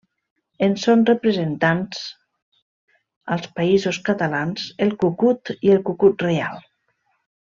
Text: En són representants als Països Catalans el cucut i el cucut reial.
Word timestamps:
En 0.67 0.71
són 0.83 1.01
representants 1.09 1.99
als 3.37 3.47
Països 3.61 3.99
Catalans 4.11 4.65
el 4.87 4.95
cucut 5.05 5.53
i 5.69 5.75
el 5.77 5.85
cucut 5.91 6.27
reial. 6.29 6.63